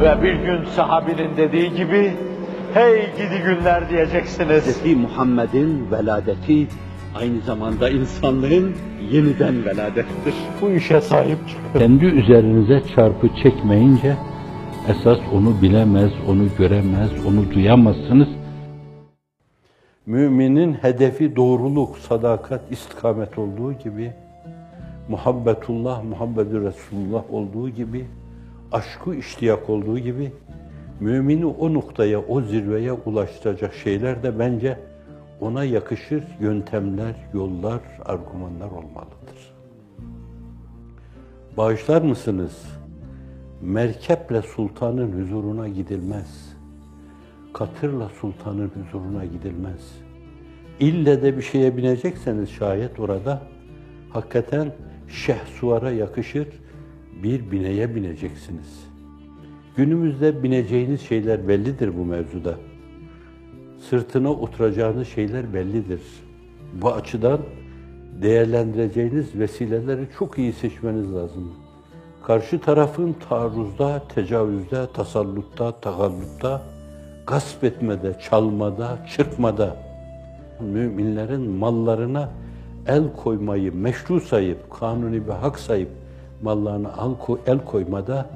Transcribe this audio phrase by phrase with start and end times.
[0.00, 2.12] Ve bir gün sahabinin dediği gibi,
[2.74, 4.64] hey gidi günler diyeceksiniz.
[4.66, 4.96] Hz.
[4.96, 6.66] Muhammed'in veladeti
[7.14, 8.74] aynı zamanda insanlığın
[9.10, 10.34] yeniden veladettir.
[10.62, 11.78] Bu işe sahip çıkın.
[11.78, 14.16] Kendi üzerinize çarpı çekmeyince
[14.88, 18.28] esas onu bilemez, onu göremez, onu duyamazsınız.
[20.06, 24.12] Müminin hedefi doğruluk, sadakat, istikamet olduğu gibi,
[25.08, 28.06] muhabbetullah, muhabbetü Resulullah olduğu gibi,
[28.72, 30.32] aşkı iştiyak olduğu gibi,
[31.00, 34.78] mümini o noktaya, o zirveye ulaştıracak şeyler de bence
[35.40, 39.54] ona yakışır yöntemler, yollar, argümanlar olmalıdır.
[41.56, 42.66] Bağışlar mısınız?
[43.62, 46.56] Merkeple sultanın huzuruna gidilmez.
[47.54, 49.98] Katırla sultanın huzuruna gidilmez.
[50.80, 53.42] İlle de bir şeye binecekseniz şayet orada
[54.10, 54.72] hakikaten
[55.08, 56.48] şehsuvara yakışır
[57.22, 58.88] bir bineye bineceksiniz.
[59.76, 62.54] Günümüzde bineceğiniz şeyler bellidir bu mevzuda.
[63.90, 66.00] Sırtına oturacağınız şeyler bellidir.
[66.72, 67.40] Bu açıdan
[68.22, 71.52] değerlendireceğiniz vesileleri çok iyi seçmeniz lazım.
[72.26, 76.62] Karşı tarafın taarruzda, tecavüzde, tasallutta, tagallutta,
[77.26, 79.76] gasp etmede, çalmada, çırpmada,
[80.60, 82.30] müminlerin mallarına
[82.86, 85.88] el koymayı meşru sayıp, kanuni bir hak sayıp
[86.41, 86.91] mallarına
[87.47, 88.29] el koymada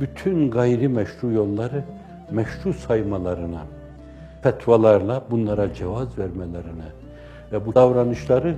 [0.00, 1.84] bütün gayri meşru yolları
[2.30, 3.62] meşru saymalarına,
[4.42, 6.88] fetvalarla bunlara cevaz vermelerine
[7.52, 8.56] ve bu davranışları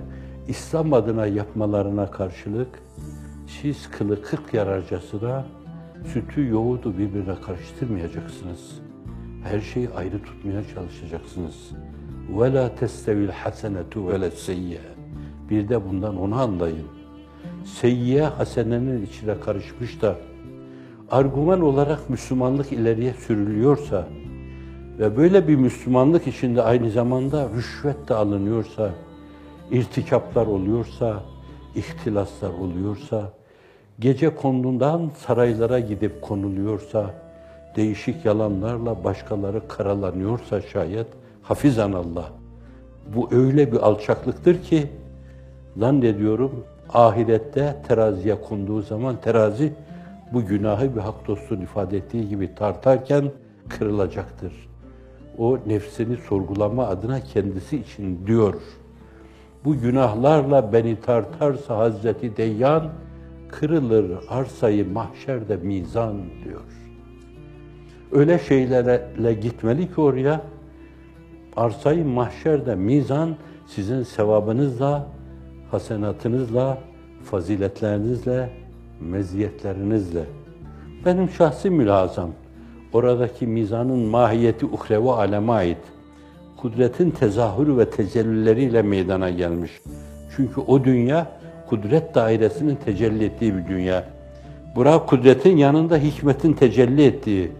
[0.49, 2.69] İslam adına yapmalarına karşılık
[3.47, 5.45] siz kılı kırk yararcasına
[6.13, 8.81] sütü yoğurdu birbirine karıştırmayacaksınız.
[9.45, 11.71] Her şeyi ayrı tutmaya çalışacaksınız.
[12.35, 14.79] وَلَا تَسْتَوِ الْحَسَنَةُ وَلَا السَّيِّئَ
[15.51, 16.96] Bir de bundan onu anlayın.
[17.76, 20.16] Seyyiye hasenenin içine karışmış da
[21.12, 24.08] argüman olarak Müslümanlık ileriye sürülüyorsa
[25.00, 28.92] ve böyle bir Müslümanlık içinde aynı zamanda rüşvet de alınıyorsa,
[29.72, 31.24] irtikaplar oluyorsa,
[31.76, 33.34] ihtilaslar oluyorsa,
[34.00, 37.14] gece konduğundan saraylara gidip konuluyorsa,
[37.76, 41.08] değişik yalanlarla başkaları karalanıyorsa şayet,
[41.42, 42.30] hafizan Allah.
[43.16, 44.88] Bu öyle bir alçaklıktır ki,
[45.78, 49.74] zannediyorum ahirette teraziye konduğu zaman terazi
[50.34, 53.32] bu günahı bir hak dostun ifade ettiği gibi tartarken
[53.70, 54.54] kırılacaktır.
[55.38, 58.54] O nefsini sorgulama adına kendisi için diyor.
[59.66, 62.90] Bu günahlarla beni tartarsa Hazreti Deyyan,
[63.50, 66.62] kırılır arsayı mahşerde mizan diyor.
[68.12, 70.42] Öyle şeylerle gitmeli ki oraya,
[71.56, 73.36] arsayı mahşerde mizan
[73.68, 75.08] sizin sevabınızla,
[75.72, 76.78] hasenatınızla,
[77.24, 78.50] faziletlerinizle,
[79.02, 80.24] meziyetlerinizle.
[81.06, 82.30] Benim şahsi mülazam,
[82.94, 85.78] oradaki mizanın mahiyeti uhrevi aleme ait.
[86.58, 89.72] Kudretin tezahürü ve tecellüleriyle meydana gelmiş.
[90.36, 91.28] Çünkü o dünya,
[91.70, 94.04] kudret dairesinin tecelli ettiği bir dünya.
[94.76, 97.52] Bura kudretin yanında hikmetin tecelli ettiği,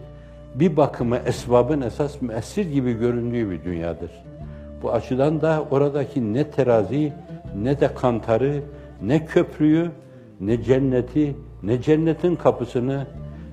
[0.56, 4.12] bir bakıma esbabın esas müessir gibi göründüğü bir dünyadır.
[4.84, 7.14] Bu açıdan da oradaki ne terazi,
[7.64, 8.64] ne de kantarı,
[9.02, 9.92] ne köprüyü,
[10.40, 13.08] ne cenneti, ne cennetin kapısını,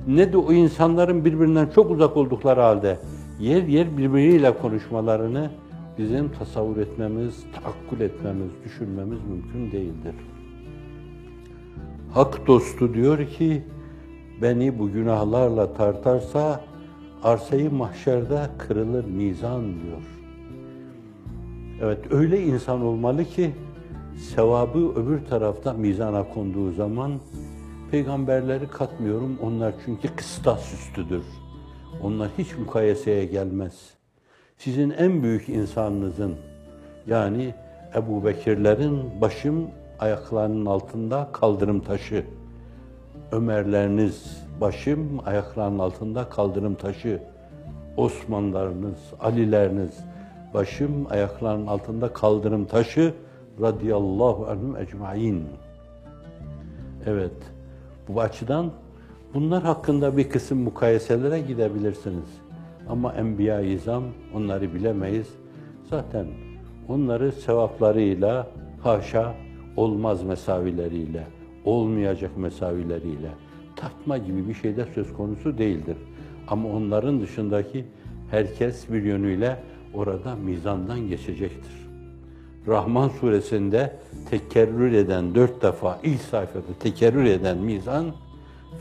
[0.06, 2.98] ne de o insanların birbirinden çok uzak oldukları halde
[3.40, 5.50] yer yer birbiriyle konuşmalarını
[5.98, 10.14] bizim tasavvur etmemiz, tahakkül etmemiz, düşünmemiz mümkün değildir.
[12.12, 13.62] Hak dostu diyor ki,
[14.42, 16.60] beni bu günahlarla tartarsa
[17.22, 20.02] arsayı mahşerde kırılır mizan diyor.
[21.82, 23.50] Evet öyle insan olmalı ki
[24.16, 27.20] sevabı öbür tarafta mizana konduğu zaman
[27.90, 29.38] peygamberleri katmıyorum.
[29.42, 31.22] Onlar çünkü kıstas üstüdür.
[32.02, 33.90] Onlar hiç mukayeseye gelmez.
[34.58, 36.34] Sizin en büyük insanınızın
[37.06, 37.54] yani
[37.94, 42.24] Ebu Bekirlerin başım ayaklarının altında kaldırım taşı.
[43.32, 47.22] Ömerleriniz başım ayaklarının altında kaldırım taşı.
[47.96, 49.98] Osmanlarınız, Alileriniz
[50.54, 53.14] başım ayaklarının altında kaldırım taşı
[53.60, 55.44] radıyallahu anhum ecmain.
[57.06, 57.36] Evet,
[58.08, 58.70] bu açıdan
[59.34, 62.40] bunlar hakkında bir kısım mukayeselere gidebilirsiniz.
[62.88, 64.04] Ama Enbiya-i İzam
[64.34, 65.28] onları bilemeyiz.
[65.90, 66.26] Zaten
[66.88, 68.46] onları sevaplarıyla,
[68.82, 69.34] haşa
[69.76, 71.26] olmaz mesavileriyle,
[71.64, 73.30] olmayacak mesavileriyle
[73.76, 75.96] tartma gibi bir şey de söz konusu değildir.
[76.48, 77.84] Ama onların dışındaki
[78.30, 79.62] herkes bir yönüyle
[79.94, 81.83] orada mizandan geçecektir.
[82.68, 83.92] Rahman suresinde
[84.30, 88.06] tekerrür eden dört defa ilk sayfada tekerrür eden mizan,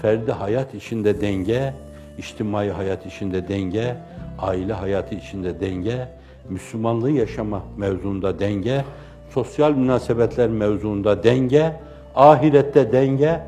[0.02, 1.74] ferdi hayat içinde denge,
[2.18, 3.96] içtimai hayat içinde denge,
[4.40, 6.08] aile hayatı içinde denge,
[6.50, 8.86] Müslümanlığı yaşama mevzuunda denge,
[9.30, 11.74] sosyal münasebetler mevzuunda denge,
[12.16, 13.42] ahirette denge,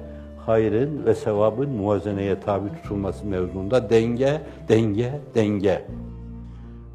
[0.45, 5.81] hayrın ve sevabın muvazeneye tabi tutulması mevzuunda denge, denge, denge.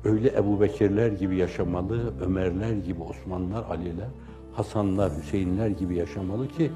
[0.04, 4.08] Öyle Ebu Bekirler gibi yaşamalı, Ömerler gibi, Osmanlılar, Aliler,
[4.52, 6.70] Hasanlar, Hüseyinler gibi yaşamalı ki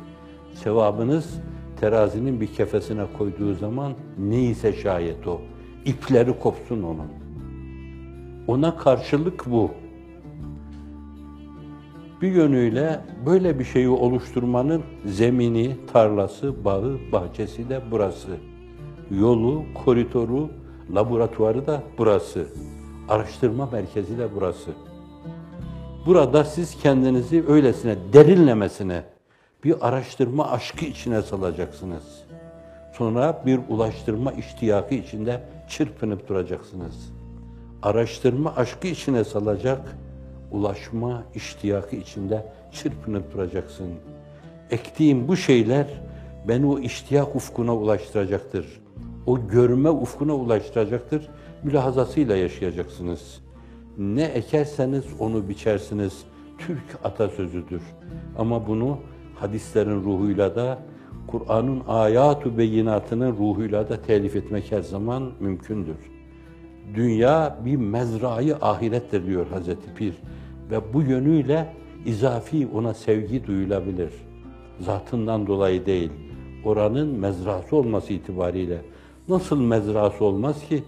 [0.55, 1.41] sevabınız
[1.81, 5.41] terazinin bir kefesine koyduğu zaman neyse şayet o,
[5.85, 7.09] ipleri kopsun onun.
[8.47, 9.71] Ona karşılık bu.
[12.23, 18.37] Bir yönüyle böyle bir şeyi oluşturmanın zemini, tarlası, bağı, bahçesi de burası.
[19.11, 20.51] Yolu, koridoru,
[20.95, 22.47] laboratuvarı da burası.
[23.09, 24.71] Araştırma merkezi de burası.
[26.07, 29.03] Burada siz kendinizi öylesine derinlemesine
[29.65, 32.25] bir araştırma aşkı içine salacaksınız.
[32.93, 37.13] Sonra bir ulaştırma iştiyakı içinde çırpınıp duracaksınız.
[37.83, 39.97] Araştırma aşkı içine salacak,
[40.53, 43.89] ulaşma iştiyakı içinde çırpınıp duracaksın.
[44.71, 45.87] Ektiğim bu şeyler
[46.49, 48.67] beni o iştiyak ufkuna ulaştıracaktır.
[49.27, 51.29] O görme ufkuna ulaştıracaktır.
[51.65, 53.41] Mülahazasıyla yaşayacaksınız.
[53.99, 56.25] Ne ekerseniz onu biçersiniz.
[56.59, 57.83] Türk atasözüdür.
[58.39, 58.99] Ama bunu
[59.35, 60.79] hadislerin ruhuyla da,
[61.27, 65.97] Kur'an'ın ayatu beyinatının ruhuyla da telif etmek her zaman mümkündür.
[66.95, 70.15] Dünya bir mezrayı ahirettir diyor Hazreti Pir.
[70.71, 71.75] Ve bu yönüyle
[72.07, 74.11] izafi ona sevgi duyulabilir.
[74.81, 76.11] Zatından dolayı değil,
[76.65, 78.79] oranın mezrası olması itibariyle.
[79.29, 80.85] Nasıl mezrası olmaz ki?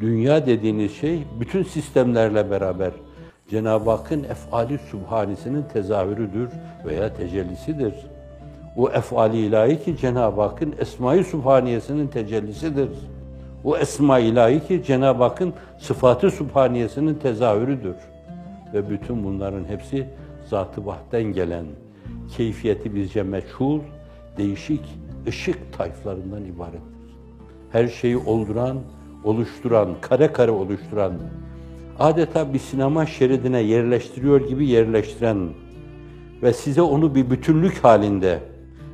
[0.00, 2.92] Dünya dediğiniz şey bütün sistemlerle beraber
[3.48, 6.48] Cenab-ı Hakk'ın efali subhanisinin tezahürüdür
[6.86, 7.94] veya tecellisidir.
[8.76, 12.88] O efali ilahi ki Cenab-ı Hakk'ın esma-i subhaniyesinin tecellisidir.
[13.64, 17.96] O esma ilahi ki Cenab-ı Hakk'ın sıfatı subhaniyesinin tezahürüdür.
[18.74, 20.06] Ve bütün bunların hepsi
[20.46, 21.64] zat-ı vahden gelen,
[22.36, 23.80] keyfiyeti bizce meçhul,
[24.36, 24.84] değişik
[25.26, 27.16] ışık tayflarından ibarettir.
[27.72, 28.78] Her şeyi olduran,
[29.24, 31.12] oluşturan, kare kare oluşturan,
[31.98, 35.48] adeta bir sinema şeridine yerleştiriyor gibi yerleştiren
[36.42, 38.42] ve size onu bir bütünlük halinde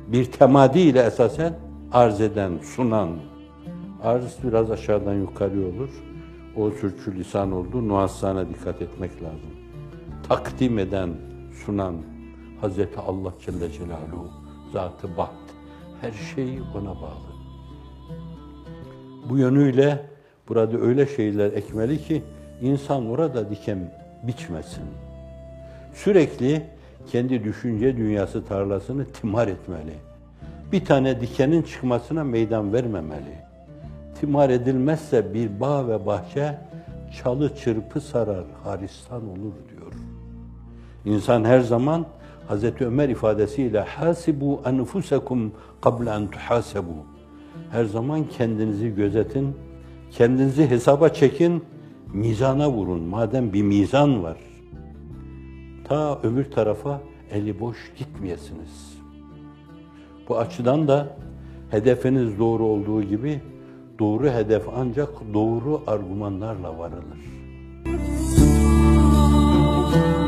[0.07, 1.53] bir temadi ile esasen
[1.91, 3.09] arz eden, sunan,
[4.03, 5.89] arz biraz aşağıdan yukarı olur.
[6.55, 9.49] O sürçü lisan oldu, nuanslarına dikkat etmek lazım.
[10.29, 11.09] Takdim eden,
[11.65, 11.95] sunan
[12.61, 14.29] Hazreti Allah Celle Celaluhu,
[14.73, 15.31] Zat-ı Baht,
[16.01, 17.37] her şey ona bağlı.
[19.29, 20.16] Bu yönüyle
[20.49, 22.23] burada öyle şeyler ekmeli ki
[22.61, 23.91] insan orada diken
[24.23, 24.83] biçmesin.
[25.93, 26.63] Sürekli
[27.11, 29.93] kendi düşünce dünyası tarlasını timar etmeli.
[30.71, 33.35] Bir tane dikenin çıkmasına meydan vermemeli.
[34.19, 36.57] Timar edilmezse bir bağ ve bahçe
[37.23, 39.93] çalı çırpı sarar, haristan olur diyor.
[41.05, 42.05] İnsan her zaman
[42.47, 45.51] Hazreti Ömer ifadesiyle hasibu enfusekum
[45.81, 46.93] qabla en tuhasabu.
[47.71, 49.55] Her zaman kendinizi gözetin,
[50.11, 51.63] Kendinizi hesaba çekin,
[52.13, 53.01] mizana vurun.
[53.01, 54.37] Madem bir mizan var,
[55.83, 57.01] ta öbür tarafa
[57.31, 58.97] eli boş gitmeyesiniz.
[60.29, 61.17] Bu açıdan da
[61.71, 63.41] hedefiniz doğru olduğu gibi
[63.99, 67.17] doğru hedef ancak doğru argümanlarla varılır.
[67.85, 70.26] Müzik